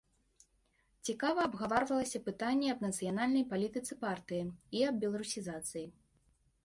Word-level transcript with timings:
Цікава 1.09 1.43
абгаварвалася 1.49 2.21
пытанне 2.29 2.67
аб 2.75 2.81
нацыянальнай 2.87 3.45
палітыцы 3.55 3.93
партыі 4.05 4.43
і 4.79 4.85
аб 4.93 4.99
беларусізацыі. 5.05 5.85